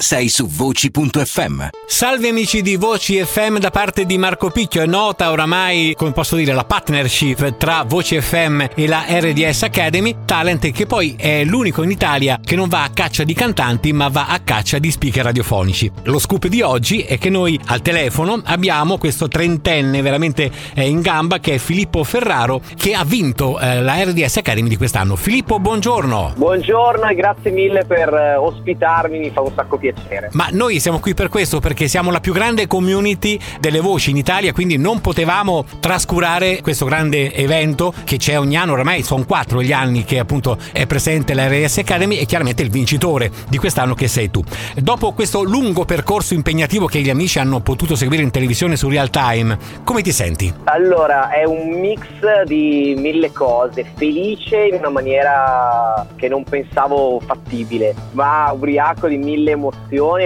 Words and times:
Sei 0.00 0.28
su 0.28 0.46
voci.fm. 0.46 1.70
Salve 1.84 2.28
amici 2.28 2.62
di 2.62 2.76
Voci 2.76 3.20
FM 3.20 3.58
da 3.58 3.70
parte 3.70 4.06
di 4.06 4.16
Marco 4.16 4.48
Picchio. 4.48 4.82
È 4.82 4.86
nota 4.86 5.32
oramai, 5.32 5.94
come 5.96 6.12
posso 6.12 6.36
dire, 6.36 6.52
la 6.52 6.64
partnership 6.64 7.56
tra 7.56 7.82
Voci 7.84 8.20
FM 8.20 8.64
e 8.76 8.86
la 8.86 9.06
RDS 9.08 9.64
Academy 9.64 10.18
Talent, 10.24 10.70
che 10.70 10.86
poi 10.86 11.16
è 11.18 11.42
l'unico 11.42 11.82
in 11.82 11.90
Italia 11.90 12.38
che 12.40 12.54
non 12.54 12.68
va 12.68 12.84
a 12.84 12.90
caccia 12.94 13.24
di 13.24 13.34
cantanti, 13.34 13.92
ma 13.92 14.06
va 14.06 14.28
a 14.28 14.38
caccia 14.38 14.78
di 14.78 14.88
speaker 14.88 15.24
radiofonici. 15.24 15.90
Lo 16.04 16.20
scoop 16.20 16.46
di 16.46 16.62
oggi 16.62 17.00
è 17.00 17.18
che 17.18 17.28
noi 17.28 17.58
al 17.66 17.82
telefono 17.82 18.40
abbiamo 18.44 18.98
questo 18.98 19.26
trentenne 19.26 20.00
veramente 20.00 20.48
eh, 20.74 20.88
in 20.88 21.00
gamba 21.00 21.40
che 21.40 21.54
è 21.54 21.58
Filippo 21.58 22.04
Ferraro, 22.04 22.60
che 22.76 22.94
ha 22.94 23.02
vinto 23.04 23.58
eh, 23.58 23.82
la 23.82 24.00
RDS 24.04 24.36
Academy 24.36 24.68
di 24.68 24.76
quest'anno. 24.76 25.16
Filippo, 25.16 25.58
buongiorno. 25.58 26.34
Buongiorno 26.36 27.08
e 27.08 27.14
grazie 27.16 27.50
mille 27.50 27.84
per 27.84 28.14
eh, 28.14 28.36
ospitarmi, 28.36 29.18
mi 29.18 29.30
fa 29.30 29.40
un 29.40 29.50
sacco 29.56 29.70
piacere. 29.76 29.86
Ma 30.32 30.48
noi 30.50 30.80
siamo 30.80 31.00
qui 31.00 31.14
per 31.14 31.28
questo, 31.28 31.60
perché 31.60 31.88
siamo 31.88 32.10
la 32.10 32.20
più 32.20 32.32
grande 32.32 32.66
community 32.66 33.38
delle 33.60 33.80
voci 33.80 34.10
in 34.10 34.16
Italia, 34.16 34.52
quindi 34.52 34.76
non 34.76 35.00
potevamo 35.00 35.64
trascurare 35.80 36.60
questo 36.60 36.84
grande 36.84 37.32
evento 37.34 37.92
che 38.04 38.16
c'è 38.16 38.38
ogni 38.38 38.56
anno, 38.56 38.72
ormai 38.72 39.02
sono 39.02 39.24
quattro 39.24 39.62
gli 39.62 39.72
anni 39.72 40.04
che 40.04 40.18
appunto 40.18 40.58
è 40.72 40.86
presente 40.86 41.34
la 41.34 41.48
RS 41.48 41.78
Academy 41.78 42.16
e 42.16 42.26
chiaramente 42.26 42.62
il 42.62 42.70
vincitore 42.70 43.30
di 43.48 43.58
quest'anno 43.58 43.94
che 43.94 44.08
sei 44.08 44.30
tu. 44.30 44.42
Dopo 44.76 45.12
questo 45.12 45.42
lungo 45.42 45.84
percorso 45.84 46.34
impegnativo 46.34 46.86
che 46.86 47.00
gli 47.00 47.10
amici 47.10 47.38
hanno 47.38 47.60
potuto 47.60 47.96
seguire 47.96 48.22
in 48.22 48.30
televisione 48.30 48.76
su 48.76 48.88
real 48.88 49.10
time, 49.10 49.58
come 49.84 50.02
ti 50.02 50.12
senti? 50.12 50.52
Allora, 50.64 51.30
è 51.30 51.44
un 51.44 51.80
mix 51.80 52.06
di 52.44 52.94
mille 52.96 53.32
cose, 53.32 53.84
felice 53.96 54.66
in 54.66 54.74
una 54.74 54.90
maniera 54.90 56.06
che 56.16 56.28
non 56.28 56.44
pensavo 56.44 57.20
fattibile, 57.20 57.94
ma 58.12 58.50
ubriaco 58.52 59.08
di 59.08 59.16
mille 59.16 59.52
emozioni 59.52 59.77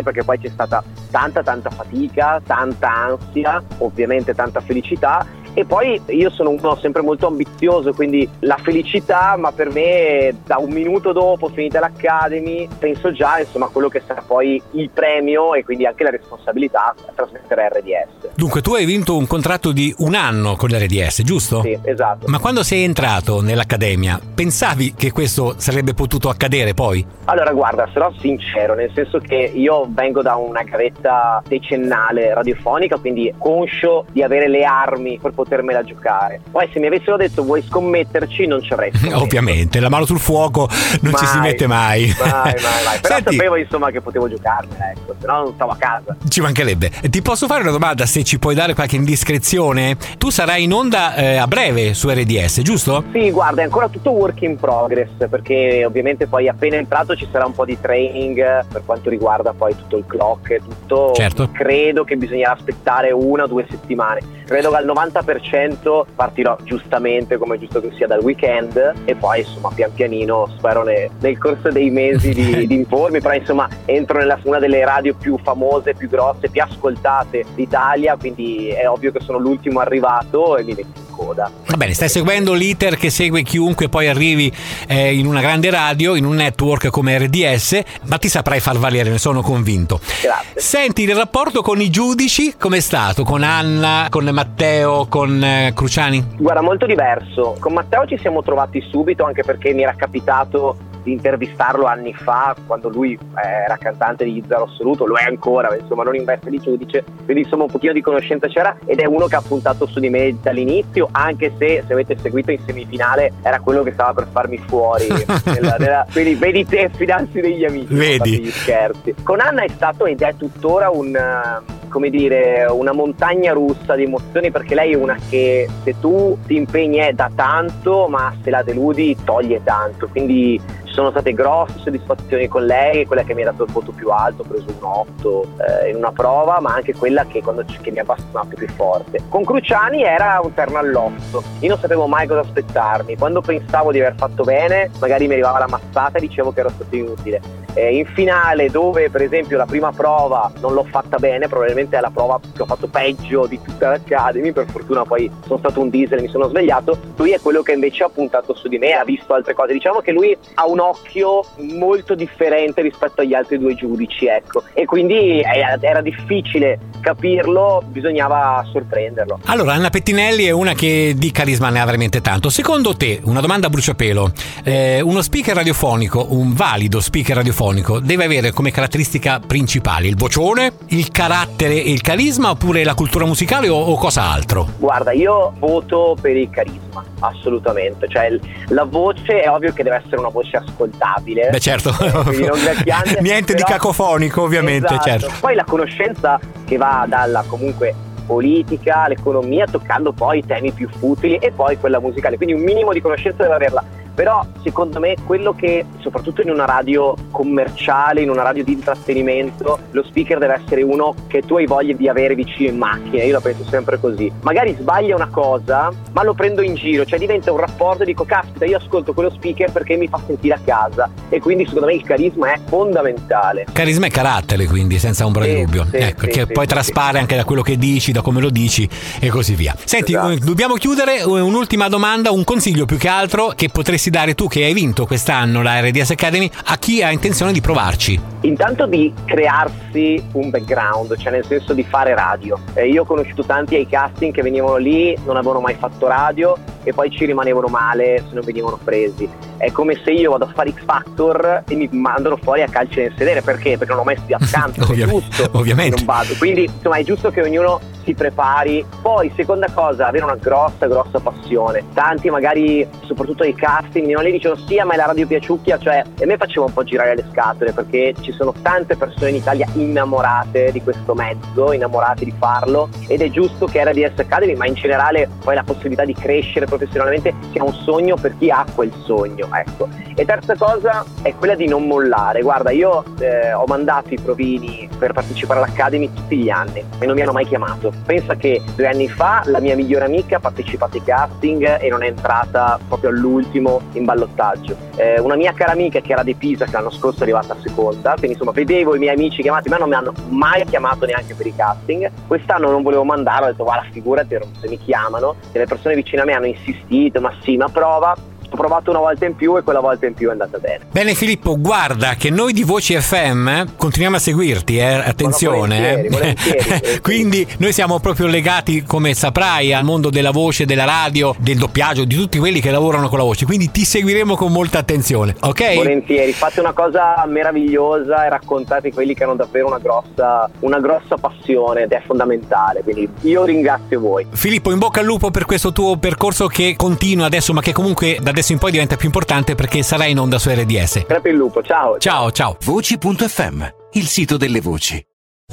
perché 0.03 0.25
poi 0.25 0.39
c'è 0.39 0.48
stata 0.48 0.83
tanta 1.11 1.42
tanta 1.42 1.70
fatica, 1.70 2.41
tanta 2.45 2.91
ansia, 2.91 3.62
ovviamente 3.78 4.34
tanta 4.34 4.61
felicità 4.61 5.25
e 5.55 5.64
poi 5.64 6.00
io 6.06 6.31
sono 6.31 6.50
uno 6.50 6.77
sempre 6.77 7.03
molto 7.03 7.27
ambizioso, 7.27 7.92
quindi 7.92 8.28
la 8.41 8.56
felicità, 8.56 9.36
ma 9.36 9.53
per 9.53 9.70
me 9.70 10.34
da 10.45 10.56
un 10.58 10.70
minuto 10.70 11.12
dopo, 11.12 11.48
finita 11.48 11.81
l'Academy, 11.81 12.69
penso 12.78 13.12
già 13.12 13.39
insomma 13.39 13.67
a 13.67 13.69
quello 13.69 13.89
che 13.89 14.03
sarà 14.06 14.23
poi 14.27 14.61
il 14.73 14.91
premio 14.91 15.55
e 15.55 15.64
quindi 15.64 15.86
anche 15.86 16.05
la 16.05 16.11
responsabilità 16.11 16.95
a 17.06 17.12
trasmettere 17.14 17.69
RDS. 17.69 18.34
Dunque 18.34 18.62
tu 18.62 18.75
hai 18.75 18.84
vinto 18.84 19.17
un 19.17 19.27
contratto 19.27 19.73
di 19.73 19.95
un 19.98 20.14
anno 20.14 20.56
con 20.56 20.70
l'RDS, 20.70 21.23
giusto? 21.23 21.61
Sì, 21.62 21.78
esatto. 21.83 22.27
Ma 22.28 22.39
quando 22.39 22.62
sei 22.62 22.83
entrato 22.84 23.41
nell'Accademia, 23.42 24.20
pensavi 24.34 24.95
che 24.95 25.12
questo 25.12 25.55
sarebbe 25.58 25.95
potuto 25.95 26.28
accadere 26.28 26.75
poi? 26.75 27.05
Allora 27.25 27.53
guarda, 27.53 27.89
sarò 27.92 28.11
sincero, 28.19 28.75
nel 28.75 28.91
senso 28.95 29.19
che 29.19 29.50
io 29.55 29.86
vengo 29.91 30.23
da 30.23 30.36
una 30.36 30.62
gavetta 30.62 31.42
decennale 31.47 32.33
radiofonica, 32.34 32.97
quindi 32.97 33.33
conscio 33.36 34.06
di 34.11 34.23
avere 34.23 34.48
le 34.48 34.64
armi 34.64 35.19
per 35.20 35.33
potermela 35.42 35.82
giocare. 35.82 36.40
Poi 36.50 36.68
se 36.72 36.78
mi 36.78 36.86
avessero 36.86 37.17
detto 37.17 37.42
vuoi 37.42 37.62
scommetterci 37.62 38.46
non 38.46 38.62
ci 38.62 38.72
avrei 38.72 38.90
scommesso. 38.96 39.22
Ovviamente, 39.22 39.80
la 39.80 39.89
mano 39.89 40.05
sul 40.06 40.18
fuoco 40.20 40.68
non 41.00 41.14
ci 41.14 41.27
si 41.27 41.39
Mai, 41.39 41.48
mette 41.48 41.67
mai. 41.67 42.14
Mai, 42.18 42.30
mai, 42.30 42.55
mai. 42.84 42.98
Però 43.02 43.14
Senti, 43.17 43.36
sapevo 43.36 43.56
insomma 43.56 43.90
che 43.90 44.00
potevo 44.00 44.28
giocarmela, 44.28 44.90
ecco, 44.90 45.14
se 45.18 45.27
no 45.27 45.42
non 45.42 45.52
stavo 45.55 45.70
a 45.72 45.77
casa. 45.77 46.17
ci 46.28 46.40
mancherebbe. 46.40 46.90
Ti 47.11 47.22
posso 47.22 47.46
fare 47.46 47.62
una 47.62 47.70
domanda 47.70 48.06
se 48.06 48.22
ci 48.24 48.39
puoi 48.39 48.55
dare 48.55 48.74
qualche 48.74 48.96
indiscrezione? 48.96 49.96
Tu 50.18 50.30
sarai 50.30 50.64
in 50.64 50.72
onda 50.72 51.14
eh, 51.14 51.36
a 51.36 51.46
breve 51.46 51.94
su 51.94 52.08
RDS, 52.08 52.61
giusto? 52.62 53.05
Sì, 53.12 53.30
guarda, 53.30 53.62
è 53.62 53.64
ancora 53.64 53.88
tutto 53.88 54.11
work 54.11 54.42
in 54.42 54.56
progress 54.56 55.11
perché 55.28 55.84
ovviamente 55.84 56.27
poi 56.27 56.48
appena 56.48 56.77
entrato 56.77 57.17
ci 57.17 57.27
sarà 57.30 57.44
un 57.46 57.52
po' 57.52 57.64
di 57.64 57.78
training 57.80 58.67
per 58.67 58.83
quanto 58.84 59.08
riguarda 59.11 59.52
poi 59.52 59.74
tutto 59.77 59.96
il 59.96 60.05
clock 60.06 60.50
e 60.50 60.61
tutto. 60.61 61.12
Certo. 61.14 61.48
Credo 61.52 62.05
che 62.05 62.17
bisognerà 62.17 62.52
aspettare 62.52 63.11
una 63.12 63.44
o 63.44 63.46
due 63.46 63.67
settimane. 63.68 64.20
Credo 64.52 64.68
che 64.68 64.77
al 64.77 64.85
90% 64.85 66.05
partirò 66.14 66.58
giustamente 66.63 67.39
come 67.39 67.55
è 67.55 67.58
giusto 67.58 67.80
che 67.80 67.90
sia 67.95 68.07
dal 68.07 68.20
weekend 68.20 68.92
e 69.07 69.14
poi 69.14 69.39
insomma 69.40 69.70
pian 69.74 69.90
pianino 69.95 70.46
spero 70.58 70.83
ne- 70.83 71.08
nel 71.20 71.39
corso 71.39 71.70
dei 71.70 71.89
mesi 71.89 72.35
di, 72.35 72.67
di 72.68 72.74
informi, 72.74 73.23
però 73.23 73.33
insomma 73.33 73.67
entro 73.86 74.18
nella 74.18 74.39
una 74.42 74.58
delle 74.58 74.85
radio 74.85 75.14
più 75.14 75.39
famose, 75.42 75.95
più 75.95 76.07
grosse, 76.07 76.51
più 76.51 76.61
ascoltate 76.61 77.46
d'Italia, 77.55 78.14
quindi 78.18 78.68
è 78.68 78.86
ovvio 78.86 79.11
che 79.11 79.20
sono 79.20 79.39
l'ultimo 79.39 79.80
arrivato 79.80 80.58
e 80.58 80.64
mi 80.64 80.74
metto 80.74 81.02
coda. 81.12 81.50
Va 81.67 81.77
bene, 81.77 81.95
stai 81.95 82.08
seguendo 82.08 82.52
l'iter 82.52 82.96
che 82.96 83.11
segue 83.11 83.42
chiunque 83.42 83.89
poi 83.89 84.08
arrivi 84.08 84.52
eh, 84.89 85.14
in 85.14 85.27
una 85.27 85.40
grande 85.40 85.70
radio, 85.70 86.17
in 86.17 86.24
un 86.24 86.34
network 86.34 86.89
come 86.89 87.17
RDS, 87.18 87.80
ma 88.06 88.18
ti 88.18 88.28
saprai 88.28 88.58
far 88.58 88.78
valere, 88.78 89.11
ne 89.11 89.18
sono 89.18 89.42
convinto. 89.42 90.00
Grazie. 90.20 90.61
Senti, 90.61 91.02
il 91.02 91.14
rapporto 91.14 91.62
con 91.62 91.80
i 91.80 91.90
giudici 91.90 92.55
com'è 92.58 92.80
stato? 92.80 93.23
Con 93.23 93.42
Anna, 93.42 94.08
con 94.11 94.24
Matteo, 94.24 95.06
con 95.06 95.42
eh, 95.42 95.73
Cruciani? 95.74 96.24
Guarda, 96.39 96.62
molto 96.62 96.86
diverso. 96.86 97.56
Con 97.61 97.74
Matteo 97.74 98.06
ci 98.06 98.18
siamo 98.18 98.42
trovati 98.42 98.83
subito 98.90 99.24
anche 99.24 99.44
perché 99.44 99.73
mi 99.73 99.83
era 99.83 99.94
capitato 99.96 100.90
di 101.02 101.13
intervistarlo 101.13 101.86
anni 101.86 102.14
fa 102.14 102.55
quando 102.67 102.89
lui 102.89 103.13
eh, 103.13 103.48
era 103.64 103.77
cantante 103.77 104.24
di 104.24 104.42
Zero 104.46 104.64
Assoluto, 104.64 105.07
lo 105.07 105.17
è 105.17 105.24
ancora, 105.24 105.68
ma 105.68 105.77
insomma 105.77 106.02
non 106.05 106.14
in 106.14 106.24
veste 106.24 106.51
di 106.51 106.58
giudice, 106.58 107.05
quindi 107.24 107.42
insomma 107.42 107.64
un 107.64 107.70
pochino 107.70 107.92
di 107.92 108.01
conoscenza 108.01 108.46
c'era 108.48 108.77
ed 108.85 109.01
è 109.01 109.07
uno 109.07 109.27
che 109.27 109.36
ha 109.36 109.42
puntato 109.46 109.86
su 109.86 110.01
di 110.01 110.08
me 110.08 110.36
dall'inizio, 110.41 111.08
anche 111.12 111.52
se 111.58 111.83
se 111.86 111.92
avete 111.92 112.17
seguito 112.18 112.51
in 112.51 112.58
semifinale 112.64 113.33
era 113.42 113.61
quello 113.61 113.83
che 113.83 113.92
stava 113.92 114.12
per 114.14 114.29
farmi 114.30 114.58
fuori. 114.58 115.07
nella- 115.46 115.77
nella- 115.79 116.07
quindi 116.11 116.35
vedi 116.35 116.64
te, 116.64 116.91
fidarsi 116.95 117.41
degli 117.41 117.64
amici. 117.64 117.95
Vedi. 117.95 118.41
gli 118.41 118.51
scherzi. 118.51 119.14
Con 119.23 119.41
Anna 119.41 119.62
è 119.62 119.68
stato 119.68 120.07
ed 120.07 120.20
è 120.23 120.35
tuttora 120.36 120.91
un 120.91 121.14
eh, 121.14 121.80
come 121.89 122.08
dire, 122.08 122.67
una 122.70 122.92
montagna 122.92 123.52
russa 123.52 123.95
di 123.95 124.05
emozioni 124.05 124.51
perché 124.51 124.74
lei 124.74 124.92
è 124.92 124.96
una 124.96 125.17
che 125.29 125.68
se 125.85 125.95
tu 126.01 126.39
ti 126.46 126.57
impegni 126.57 126.96
è 126.96 127.12
da 127.12 127.30
tanto, 127.35 128.08
ma 128.08 128.35
se 128.43 128.49
la 128.49 128.62
deludi 128.62 129.14
toglie 129.25 129.62
tanto. 129.62 130.08
Quindi 130.08 130.58
ci 130.93 130.99
sono 130.99 131.11
state 131.11 131.32
grosse 131.32 131.79
soddisfazioni 131.79 132.49
con 132.49 132.67
lei, 132.67 133.06
quella 133.06 133.23
che 133.23 133.32
mi 133.35 133.41
ha 133.41 133.47
dato 133.47 133.64
il 133.64 133.73
voto 133.73 133.93
più 133.93 134.11
alto, 134.11 134.43
ho 134.43 134.44
preso 134.44 134.67
un 134.69 134.85
8 134.85 135.47
eh, 135.56 135.88
in 135.88 135.97
una 135.97 136.12
prova, 136.12 136.61
ma 136.61 136.75
anche 136.75 136.94
quella 136.94 137.25
che, 137.25 137.41
quando, 137.41 137.64
che 137.64 137.91
mi 137.91 137.99
ha 137.99 138.03
appassionato 138.03 138.55
più 138.55 138.69
forte. 138.69 139.23
Con 139.31 139.43
Cruciani 139.43 140.03
era 140.03 140.38
un 140.43 140.53
terno 140.53 140.76
all'otto, 140.76 141.43
io 141.61 141.69
non 141.70 141.79
sapevo 141.79 142.06
mai 142.06 142.26
cosa 142.26 142.41
aspettarmi, 142.41 143.17
quando 143.17 143.41
pensavo 143.41 143.91
di 143.91 144.00
aver 144.00 144.14
fatto 144.17 144.44
bene, 144.44 144.91
magari 145.00 145.26
mi 145.26 145.32
arrivava 145.32 145.61
la 145.61 145.69
mazzata 145.69 146.19
e 146.19 146.20
dicevo 146.20 146.53
che 146.53 146.61
ero 146.61 146.69
stato 146.69 146.94
inutile. 146.94 147.41
Eh, 147.75 147.97
in 147.97 148.05
finale, 148.05 148.69
dove 148.69 149.09
per 149.09 149.23
esempio 149.23 149.56
la 149.56 149.64
prima 149.64 149.93
prova 149.93 150.53
non 150.61 150.75
l'ho 150.75 150.85
fatta 150.85 151.17
bene, 151.17 151.49
probabilmente 151.49 151.97
è 151.97 152.00
la 152.00 152.11
prova 152.11 152.38
che 152.55 152.61
ho 152.61 152.67
fatto 152.67 152.87
peggio 152.87 153.47
di 153.47 153.59
tutta 153.62 153.88
l'Academy, 153.88 154.53
per 154.53 154.67
fortuna 154.67 155.05
poi 155.05 155.31
sono 155.47 155.59
stato 155.59 155.81
un 155.81 155.88
diesel 155.88 156.19
e 156.19 156.23
mi 156.23 156.29
sono 156.29 156.49
svegliato, 156.49 156.99
lui 157.17 157.31
è 157.31 157.41
quello 157.41 157.62
che 157.62 157.73
invece 157.73 158.05
ha 158.05 158.11
puntato 158.11 158.55
su 158.55 158.69
di 158.69 158.76
me, 158.76 158.93
ha 158.93 159.05
visto 159.05 159.32
altre 159.32 159.55
cose, 159.55 159.73
diciamo 159.73 160.00
che 160.00 160.12
lui 160.12 160.37
ha 160.55 160.67
un 160.67 160.81
occhio 160.82 161.44
molto 161.78 162.14
differente 162.14 162.82
rispetto 162.82 163.20
agli 163.20 163.34
altri 163.34 163.58
due 163.58 163.75
giudici, 163.75 164.26
ecco, 164.26 164.62
e 164.75 164.84
quindi 164.84 165.40
era, 165.40 166.00
difficile 166.00 166.79
capirlo, 167.00 167.82
bisognava 167.87 168.64
sorprenderlo. 168.70 169.40
Allora, 169.46 169.75
Anna 169.75 169.90
Pettinelli 169.90 170.44
è 170.44 170.50
una 170.50 170.75
che 170.75 171.14
di 171.17 171.31
carisma 171.31 171.69
ne 171.69 171.81
ha 171.81 171.84
veramente 171.84 172.20
tanto. 172.20 172.50
Secondo 172.50 172.96
te, 172.96 173.20
una 173.25 173.40
domanda 173.40 173.67
a 173.69 173.70
bruciapelo, 173.70 174.32
eh, 174.64 175.00
uno 175.00 175.23
speaker 175.23 175.55
radiofonico, 175.55 176.26
un 176.31 176.52
valido 176.52 177.00
speaker 177.00 177.37
radiofonico, 177.37 178.00
deve 178.00 178.25
avere 178.25 178.52
come 178.52 178.70
caratteristica 178.70 179.40
principali 179.44 180.08
il 180.08 180.17
vocione, 180.17 180.73
il 180.88 181.11
carattere 181.11 181.82
e 181.82 181.90
il 181.90 182.00
carisma 182.00 182.50
oppure 182.50 182.85
la 182.85 182.94
cultura 182.94 183.25
musicale 183.25 183.69
o, 183.69 183.76
o 183.76 183.96
cosa 183.96 184.23
altro? 184.23 184.69
Guarda, 184.78 185.12
io 185.12 185.52
voto 185.58 186.17
per 186.20 186.37
il 186.37 186.50
carisma, 186.50 186.92
assolutamente. 187.21 188.09
Cioè, 188.09 188.39
la 188.69 188.85
voce 188.85 189.43
è 189.43 189.50
ovvio 189.50 189.73
che 189.73 189.83
deve 189.83 189.97
essere 189.97 190.17
una 190.19 190.29
voce 190.29 190.56
ascoltabile. 190.59 191.49
Beh 191.50 191.61
certo, 191.61 191.91
Eh, 192.00 192.47
gracchiante, 192.62 193.19
niente 193.23 193.55
di 193.55 193.62
però- 193.62 193.77
cacofonico 193.79 194.43
ovviamente, 194.43 194.87
Esatto. 194.94 195.09
certo. 195.09 195.33
Poi 195.41 195.55
la 195.55 195.65
conoscenza 195.65 196.39
che 196.67 196.77
va 196.77 197.05
dalla 197.09 197.44
comunque 197.47 197.94
politica, 198.27 199.06
l'economia, 199.09 199.67
toccando 199.67 200.12
poi 200.12 200.39
i 200.39 200.47
temi 200.47 200.71
più 200.73 200.89
futili 200.89 201.37
e 201.37 201.50
poi 201.50 201.77
quella 201.79 202.00
musicale. 202.00 202.37
Quindi 202.37 202.55
un 202.55 202.62
minimo 202.62 202.93
di 202.93 203.00
conoscenza 203.00 203.43
deve 203.43 203.55
averla. 203.55 203.85
Però 204.14 204.44
secondo 204.62 204.99
me 205.00 205.14
quello 205.26 205.53
che, 205.55 205.85
soprattutto 206.00 206.43
in 206.43 206.50
una 206.50 206.64
radio 206.64 207.14
commerciale, 207.31 208.20
in 208.20 208.31
una 208.31 208.43
radio 208.43 208.62
di 208.64 208.73
intrattenimento, 208.73 209.79
lo 209.91 210.03
speaker 210.05 210.38
deve 210.38 210.61
essere 210.64 210.82
uno 210.82 211.14
che 211.29 211.43
tu 211.43 211.56
hai 211.56 211.67
voglia 211.67 211.94
di 211.94 212.09
avere 212.09 212.35
vicino 212.35 212.70
in 212.70 212.76
macchina, 212.79 213.23
io 213.25 213.32
la 213.32 213.41
penso 213.41 213.64
sempre 213.69 213.99
così. 213.99 214.31
Magari 214.43 214.76
sbaglia 214.79 215.14
una 215.17 215.29
cosa, 215.29 215.91
ma 216.12 216.23
lo 216.23 216.35
prendo 216.35 216.62
in 216.62 216.75
giro, 216.75 217.05
cioè 217.05 217.19
diventa 217.19 217.50
un 217.53 217.59
rapporto 217.59 218.03
e 218.03 218.06
dico 218.06 218.25
caspita 218.25 218.64
io 218.64 218.76
ascolto 218.76 219.12
quello 219.12 219.31
speaker 219.31 219.70
perché 219.70 219.97
mi 219.97 220.09
fa 220.09 220.20
sentire 220.26 220.55
a 220.55 220.61
casa 220.64 221.11
e 221.29 221.41
quindi 221.41 221.64
secondo 221.64 221.87
me 221.87 221.94
il 221.94 222.03
carisma 222.03 222.53
è 222.53 222.61
fondamentale. 222.67 223.67
Carisma 223.73 224.06
e 224.06 224.11
carattere 224.11 224.67
quindi, 224.67 224.99
senza 224.99 225.25
ombra 225.25 225.44
Sì, 225.44 225.55
di 225.55 225.64
dubbio. 225.64 225.87
sì, 225.91 225.97
ecco, 225.97 226.25
sì, 226.25 226.31
che 226.31 226.47
poi 226.47 226.67
traspare 226.67 227.19
anche 227.19 227.37
da 227.37 227.44
quello 227.44 227.62
che 227.62 227.76
dici, 227.79 228.12
da 228.12 228.20
come 228.20 228.41
lo 228.41 228.50
dici 228.50 228.88
e 229.20 229.29
così 229.29 229.55
via. 229.55 229.75
Senti, 229.85 230.12
Esatto. 230.12 230.31
eh, 230.31 230.37
dobbiamo 230.37 230.75
chiudere 230.75 231.19
eh, 231.20 231.25
un'ultima 231.25 231.88
domanda, 231.88 232.31
un 232.31 232.44
consiglio 232.44 232.85
più 232.85 232.97
che 232.99 233.09
altro 233.09 233.53
che 233.56 233.69
potresti 233.70 234.01
dare 234.10 234.34
tu 234.34 234.49
che 234.49 234.64
hai 234.64 234.72
vinto 234.72 235.06
quest'anno 235.06 235.62
la 235.62 235.81
RDS 235.81 236.10
Academy 236.10 236.50
a 236.66 236.76
chi 236.78 237.02
ha 237.02 237.10
intenzione 237.10 237.52
di 237.52 237.60
provarci. 237.60 238.20
Intanto 238.43 238.87
di 238.87 239.12
crearsi 239.25 240.22
un 240.32 240.50
background, 240.50 241.16
cioè 241.16 241.32
nel 241.32 241.44
senso 241.46 241.72
di 241.72 241.84
fare 241.84 242.14
radio. 242.14 242.58
Eh, 242.75 242.88
io 242.88 243.02
ho 243.02 243.04
conosciuto 243.04 243.44
tanti 243.44 243.76
ai 243.76 243.87
casting 243.87 244.32
che 244.32 244.43
venivano 244.43 244.76
lì, 244.76 245.16
non 245.25 245.37
avevano 245.37 245.60
mai 245.60 245.75
fatto 245.78 246.06
radio 246.08 246.56
e 246.84 246.93
poi 246.93 247.10
ci 247.10 247.25
rimanevano 247.25 247.69
male 247.69 248.25
se 248.28 248.34
non 248.34 248.44
venivano 248.44 248.78
presi. 248.82 249.28
È 249.56 249.70
come 249.70 250.00
se 250.02 250.10
io 250.10 250.31
vado 250.32 250.44
a 250.44 250.52
fare 250.52 250.72
X 250.72 250.84
Factor 250.84 251.62
e 251.69 251.75
mi 251.75 251.88
mandano 251.93 252.37
fuori 252.37 252.62
a 252.62 252.69
calcio 252.69 253.00
nel 253.00 253.14
sedere, 253.16 253.43
perché? 253.43 253.78
Perché 253.78 253.93
non 253.93 254.00
ho 254.00 254.04
mai 254.04 254.16
studiato 254.19 254.46
canto, 254.50 254.93
è 254.93 254.96
giusto 254.96 255.49
ovviamente. 255.52 255.96
non 255.96 256.04
vado. 256.04 256.34
Quindi 256.37 256.64
insomma 256.64 256.96
è 256.96 257.04
giusto 257.04 257.31
che 257.31 257.43
ognuno 257.43 257.81
si 258.04 258.14
prepari. 258.14 258.84
Poi, 259.00 259.32
seconda 259.34 259.69
cosa, 259.72 260.06
avere 260.06 260.25
una 260.25 260.37
grossa, 260.37 260.87
grossa 260.87 261.20
passione. 261.20 261.84
Tanti 261.93 262.31
magari, 262.31 262.87
soprattutto 263.02 263.43
ai 263.43 263.54
casting, 263.54 264.06
mi 264.06 264.22
lì 264.22 264.32
dicono 264.32 264.56
sì, 264.56 264.78
a 264.78 264.84
me 264.84 264.96
la 264.96 265.06
radio 265.06 265.26
piaciucchia, 265.26 265.78
cioè 265.78 266.02
e 266.19 266.26
me 266.26 266.37
faceva 266.37 266.66
un 266.66 266.72
po' 266.72 266.84
girare 266.84 267.14
le 267.14 267.25
scatole 267.31 267.72
perché 267.72 268.14
ci 268.20 268.32
sono 268.32 268.52
tante 268.62 268.96
persone 268.96 269.31
in 269.31 269.37
Italia 269.37 269.66
innamorate 269.75 270.70
di 270.72 270.82
questo 270.82 271.14
mezzo, 271.14 271.72
innamorate 271.72 272.25
di 272.25 272.34
farlo 272.38 272.88
ed 273.08 273.20
è 273.20 273.31
giusto 273.31 273.66
che 273.66 273.84
RDS 273.84 274.19
Academy, 274.19 274.54
ma 274.54 274.66
in 274.66 274.75
generale 274.75 275.28
poi 275.43 275.54
la 275.54 275.62
possibilità 275.62 276.04
di 276.04 276.14
crescere 276.14 276.66
professionalmente 276.66 277.34
sia 277.52 277.62
un 277.62 277.72
sogno 277.72 278.16
per 278.16 278.37
chi 278.38 278.50
ha 278.50 278.64
quel 278.75 278.93
sogno, 279.04 279.49
ecco. 279.52 279.88
E 280.14 280.25
terza 280.25 280.54
cosa 280.56 281.04
è 281.22 281.34
quella 281.34 281.54
di 281.54 281.66
non 281.66 281.87
mollare. 281.87 282.43
Guarda, 282.43 282.70
io 282.70 283.04
eh, 283.19 283.52
ho 283.52 283.64
mandato 283.66 284.12
i 284.14 284.19
provini 284.19 284.88
per 284.99 285.12
partecipare 285.12 285.60
all'Academy 285.60 286.12
tutti 286.12 286.37
gli 286.37 286.50
anni 286.50 286.84
e 286.99 287.06
non 287.06 287.14
mi 287.14 287.22
hanno 287.22 287.32
mai 287.32 287.46
chiamato. 287.46 287.92
Pensa 288.05 288.35
che 288.35 288.61
due 288.75 288.89
anni 288.89 289.09
fa 289.09 289.43
la 289.47 289.61
mia 289.61 289.77
migliore 289.77 290.06
amica 290.06 290.37
ha 290.37 290.41
partecipato 290.41 290.97
ai 290.97 291.05
casting 291.05 291.81
e 291.81 291.89
non 291.89 292.03
è 292.03 292.06
entrata 292.06 292.79
proprio 292.89 293.11
all'ultimo 293.11 293.81
in 293.93 294.05
ballottaggio. 294.05 294.77
Eh, 294.97 295.21
una 295.21 295.37
mia 295.37 295.53
cara 295.53 295.73
amica 295.73 296.00
che 296.00 296.12
era 296.12 296.23
di 296.23 296.35
Pisa, 296.35 296.65
che 296.65 296.73
l'anno 296.73 296.91
scorso 296.91 297.21
è 297.21 297.23
arrivata 297.23 297.53
a 297.55 297.56
seconda, 297.62 298.11
quindi 298.12 298.33
insomma 298.33 298.50
vedevo 298.50 298.97
i 298.97 298.99
miei 298.99 299.15
amici 299.15 299.43
chiamati, 299.43 299.69
ma 299.69 299.77
non 299.77 299.89
mi 299.89 299.94
hanno 299.94 300.12
mai 300.29 300.65
chiamato 300.65 301.06
neanche 301.06 301.35
per 301.35 301.47
i 301.47 301.55
casting. 301.55 302.11
Quest'anno 302.27 302.71
non 302.71 302.83
volevo 302.83 303.05
mandare, 303.05 303.44
ho 303.44 303.49
detto 303.49 303.65
guarda 303.65 303.87
figurati 303.91 304.37
se 304.61 304.69
mi 304.69 304.79
chiamano, 304.79 305.37
e 305.53 305.59
le 305.59 305.67
persone 305.67 305.95
vicine 305.95 306.23
a 306.23 306.25
me 306.25 306.33
hanno 306.33 306.47
insistito, 306.47 307.21
ma 307.21 307.33
sì, 307.43 307.56
ma 307.56 307.69
prova. 307.69 308.15
Ho 308.52 308.56
provato 308.56 308.90
una 308.90 308.99
volta 308.99 309.25
in 309.25 309.34
più 309.34 309.56
e 309.56 309.62
quella 309.62 309.81
volta 309.81 310.04
in 310.04 310.12
più 310.12 310.28
è 310.28 310.32
andata 310.32 310.58
bene. 310.58 310.81
Bene 310.90 311.14
Filippo, 311.14 311.58
guarda 311.58 312.16
che 312.16 312.28
noi 312.28 312.52
di 312.52 312.64
Voci 312.64 312.94
FM 312.94 313.76
continuiamo 313.78 314.16
a 314.16 314.19
seguirti, 314.19 314.76
eh, 314.76 314.82
attenzione. 314.82 315.58
volentieri, 315.58 316.06
eh. 316.06 316.10
volentieri, 316.10 316.58
volentieri. 316.69 317.00
Quindi 317.00 317.46
noi 317.56 317.72
siamo 317.72 317.99
proprio 317.99 318.26
legati, 318.26 318.82
come 318.82 319.14
saprai, 319.14 319.72
al 319.72 319.84
mondo 319.84 320.10
della 320.10 320.32
voce, 320.32 320.66
della 320.66 320.84
radio, 320.84 321.34
del 321.38 321.56
doppiaggio, 321.56 322.04
di 322.04 322.14
tutti 322.14 322.38
quelli 322.38 322.60
che 322.60 322.70
lavorano 322.70 323.08
con 323.08 323.16
la 323.16 323.25
voce, 323.25 323.46
quindi 323.46 323.70
ti 323.70 323.87
seguiremo 323.87 324.37
con 324.37 324.52
molta 324.52 324.81
attenzione, 324.81 325.34
ok? 325.40 325.75
Volentieri, 325.76 326.32
fate 326.34 326.60
una 326.60 326.75
cosa 326.75 327.25
meravigliosa 327.26 328.26
e 328.26 328.28
raccontate 328.28 328.93
quelli 328.93 329.14
che 329.14 329.25
hanno 329.25 329.34
davvero 329.34 329.69
una 329.69 329.78
grossa, 329.78 330.50
una 330.60 330.78
grossa 330.78 331.16
passione 331.16 331.84
ed 331.84 331.93
è 331.93 332.02
fondamentale. 332.04 332.82
Quindi 332.82 333.08
io 333.22 333.44
ringrazio 333.44 333.99
voi. 333.99 334.26
Filippo, 334.31 334.70
in 334.70 334.78
bocca 334.78 335.00
al 335.00 335.06
lupo 335.06 335.31
per 335.31 335.46
questo 335.46 335.72
tuo 335.72 335.96
percorso 335.96 336.49
che 336.49 336.75
continua 336.76 337.25
adesso, 337.25 337.54
ma 337.54 337.62
che 337.62 337.72
comunque 337.72 338.19
da 338.20 338.28
adesso 338.28 338.42
in 338.50 338.59
poi 338.59 338.73
diventa 338.73 338.97
più 338.97 339.06
importante 339.06 339.55
perché 339.55 339.83
sarai 339.83 340.11
in 340.11 340.19
onda 340.19 340.39
su 340.39 340.50
RDS. 340.50 341.05
Crepe 341.06 341.29
il 341.29 341.37
lupo, 341.37 341.62
ciao. 341.62 341.99
Ciao, 341.99 342.33
ciao. 342.33 342.56
Voci.fm, 342.61 343.65
il 343.93 344.06
sito 344.06 344.37
delle 344.37 344.61
voci. 344.61 345.05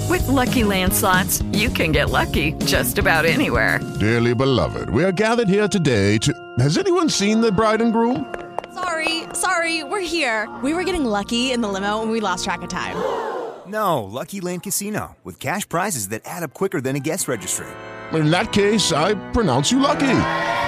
With 0.08 0.26
Lucky 0.28 0.64
Land 0.64 0.94
slots, 0.94 1.44
you 1.52 1.70
can 1.70 1.92
get 1.92 2.10
lucky 2.10 2.56
just 2.66 2.98
about 2.98 3.26
anywhere. 3.26 3.80
Dearly 4.00 4.34
beloved, 4.34 4.90
we 4.90 5.04
are 5.04 5.12
gathered 5.12 5.50
here 5.50 5.68
today 5.68 6.18
to. 6.20 6.32
Has 6.60 6.78
anyone 6.78 7.10
seen 7.10 7.42
the 7.42 7.52
bride 7.52 7.82
and 7.82 7.92
groom? 7.92 8.26
Sorry, 8.74 9.24
sorry, 9.34 9.84
we're 9.84 10.00
here. 10.00 10.48
We 10.64 10.74
were 10.74 10.84
getting 10.84 11.06
lucky 11.06 11.52
in 11.52 11.62
the 11.62 11.68
limo 11.68 12.02
and 12.02 12.10
we 12.12 12.22
lost 12.22 12.46
track 12.46 12.62
of 12.62 12.70
time. 12.70 12.96
No, 13.68 14.04
Lucky 14.04 14.40
Land 14.40 14.64
Casino, 14.64 15.16
with 15.24 15.40
cash 15.40 15.68
prizes 15.68 16.10
that 16.10 16.22
add 16.26 16.44
up 16.44 16.54
quicker 16.54 16.82
than 16.82 16.96
a 16.96 17.00
guest 17.00 17.28
registry. 17.28 17.68
In 18.14 18.32
that 18.32 18.52
case, 18.52 18.92
I 18.92 19.14
pronounce 19.32 19.72
you 19.72 19.80
lucky. 19.80 20.16